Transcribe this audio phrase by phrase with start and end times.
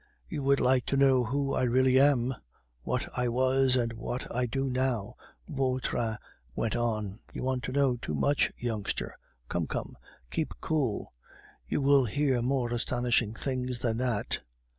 [0.27, 2.33] "You would like to know who I really am,
[2.81, 5.13] what I was, and what I do now,"
[5.47, 6.17] Vautrin
[6.55, 7.19] went on.
[7.33, 9.15] "You want to know too much, youngster.
[9.47, 9.67] Come!
[9.67, 9.95] come!
[10.31, 11.13] keep cool!
[11.67, 14.39] You will hear more astonishing things than that.